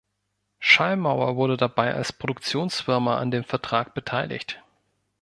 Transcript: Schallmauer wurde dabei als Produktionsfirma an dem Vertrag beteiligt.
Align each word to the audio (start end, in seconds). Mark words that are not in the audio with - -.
Schallmauer 0.57 1.35
wurde 1.35 1.57
dabei 1.57 1.93
als 1.93 2.11
Produktionsfirma 2.11 3.19
an 3.19 3.29
dem 3.29 3.43
Vertrag 3.43 3.93
beteiligt. 3.93 4.59